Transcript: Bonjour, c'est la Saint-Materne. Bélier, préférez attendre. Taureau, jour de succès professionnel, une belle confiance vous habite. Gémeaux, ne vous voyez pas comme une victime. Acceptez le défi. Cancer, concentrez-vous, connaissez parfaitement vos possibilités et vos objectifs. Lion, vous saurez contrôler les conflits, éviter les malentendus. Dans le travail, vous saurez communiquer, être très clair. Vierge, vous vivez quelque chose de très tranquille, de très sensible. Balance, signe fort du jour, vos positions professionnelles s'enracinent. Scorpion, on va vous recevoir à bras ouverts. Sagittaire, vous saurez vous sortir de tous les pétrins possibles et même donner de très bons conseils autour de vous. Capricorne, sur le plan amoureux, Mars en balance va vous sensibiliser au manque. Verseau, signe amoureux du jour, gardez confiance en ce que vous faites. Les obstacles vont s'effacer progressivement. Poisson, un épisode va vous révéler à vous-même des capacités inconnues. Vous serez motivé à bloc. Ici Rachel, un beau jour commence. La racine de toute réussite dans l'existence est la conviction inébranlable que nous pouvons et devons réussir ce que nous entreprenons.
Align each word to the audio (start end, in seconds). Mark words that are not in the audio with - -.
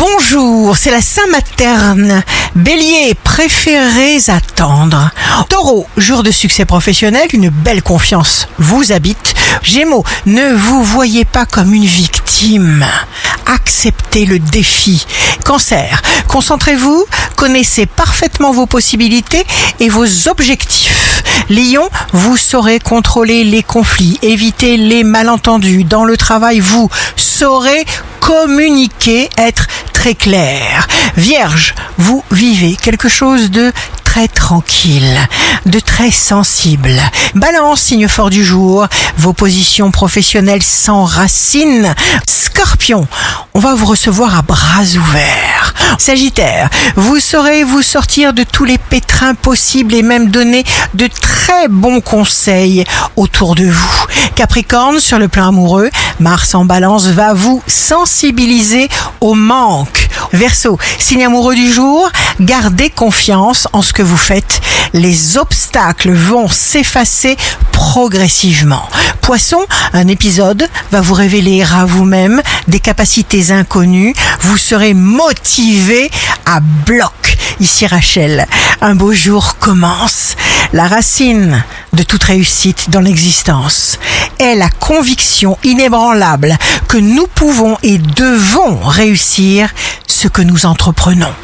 Bonjour, 0.00 0.78
c'est 0.78 0.90
la 0.90 1.02
Saint-Materne. 1.02 2.22
Bélier, 2.54 3.14
préférez 3.22 4.16
attendre. 4.28 5.10
Taureau, 5.50 5.86
jour 5.98 6.22
de 6.22 6.30
succès 6.30 6.64
professionnel, 6.64 7.28
une 7.34 7.50
belle 7.50 7.82
confiance 7.82 8.48
vous 8.58 8.92
habite. 8.92 9.34
Gémeaux, 9.62 10.02
ne 10.24 10.54
vous 10.54 10.82
voyez 10.82 11.26
pas 11.26 11.44
comme 11.44 11.74
une 11.74 11.84
victime. 11.84 12.82
Acceptez 13.44 14.24
le 14.24 14.38
défi. 14.38 15.04
Cancer, 15.44 16.00
concentrez-vous, 16.28 17.04
connaissez 17.36 17.84
parfaitement 17.84 18.52
vos 18.52 18.66
possibilités 18.66 19.44
et 19.80 19.90
vos 19.90 20.28
objectifs. 20.28 21.22
Lion, 21.50 21.90
vous 22.12 22.38
saurez 22.38 22.78
contrôler 22.78 23.44
les 23.44 23.62
conflits, 23.62 24.18
éviter 24.22 24.78
les 24.78 25.04
malentendus. 25.04 25.84
Dans 25.84 26.04
le 26.04 26.16
travail, 26.16 26.60
vous 26.60 26.88
saurez 27.16 27.84
communiquer, 28.20 29.28
être 29.36 29.66
très 30.00 30.14
clair. 30.14 30.88
Vierge, 31.18 31.74
vous 31.98 32.24
vivez 32.30 32.74
quelque 32.74 33.10
chose 33.10 33.50
de 33.50 33.70
très 34.02 34.28
tranquille, 34.28 35.18
de 35.66 35.78
très 35.78 36.10
sensible. 36.10 36.98
Balance, 37.34 37.82
signe 37.82 38.08
fort 38.08 38.30
du 38.30 38.42
jour, 38.42 38.86
vos 39.18 39.34
positions 39.34 39.90
professionnelles 39.90 40.62
s'enracinent. 40.62 41.94
Scorpion, 42.26 43.06
on 43.52 43.60
va 43.60 43.74
vous 43.74 43.84
recevoir 43.84 44.38
à 44.38 44.40
bras 44.40 44.84
ouverts. 44.96 45.74
Sagittaire, 45.98 46.70
vous 46.96 47.20
saurez 47.20 47.62
vous 47.62 47.82
sortir 47.82 48.32
de 48.32 48.42
tous 48.42 48.64
les 48.64 48.78
pétrins 48.78 49.34
possibles 49.34 49.92
et 49.94 50.02
même 50.02 50.30
donner 50.30 50.64
de 50.94 51.08
très 51.08 51.68
bons 51.68 52.00
conseils 52.00 52.86
autour 53.16 53.54
de 53.54 53.66
vous. 53.66 53.99
Capricorne, 54.34 55.00
sur 55.00 55.18
le 55.18 55.28
plan 55.28 55.48
amoureux, 55.48 55.90
Mars 56.18 56.54
en 56.54 56.64
balance 56.64 57.06
va 57.06 57.34
vous 57.34 57.62
sensibiliser 57.66 58.88
au 59.20 59.34
manque. 59.34 60.08
Verseau, 60.32 60.78
signe 60.98 61.24
amoureux 61.24 61.54
du 61.54 61.72
jour, 61.72 62.10
gardez 62.40 62.90
confiance 62.90 63.68
en 63.72 63.82
ce 63.82 63.92
que 63.92 64.02
vous 64.02 64.16
faites. 64.16 64.60
Les 64.92 65.38
obstacles 65.38 66.12
vont 66.12 66.48
s'effacer 66.48 67.36
progressivement. 67.72 68.82
Poisson, 69.20 69.60
un 69.92 70.08
épisode 70.08 70.68
va 70.90 71.00
vous 71.00 71.14
révéler 71.14 71.62
à 71.62 71.84
vous-même 71.84 72.42
des 72.68 72.80
capacités 72.80 73.52
inconnues. 73.52 74.14
Vous 74.40 74.56
serez 74.56 74.94
motivé 74.94 76.10
à 76.46 76.60
bloc. 76.60 77.36
Ici 77.60 77.86
Rachel, 77.86 78.46
un 78.80 78.94
beau 78.94 79.12
jour 79.12 79.56
commence. 79.58 80.36
La 80.72 80.86
racine 80.86 81.62
de 81.92 82.02
toute 82.02 82.22
réussite 82.22 82.90
dans 82.90 83.00
l'existence 83.00 83.98
est 84.38 84.54
la 84.54 84.70
conviction 84.70 85.58
inébranlable 85.64 86.56
que 86.88 86.98
nous 86.98 87.26
pouvons 87.26 87.76
et 87.82 87.98
devons 87.98 88.80
réussir 88.84 89.70
ce 90.06 90.28
que 90.28 90.42
nous 90.42 90.66
entreprenons. 90.66 91.34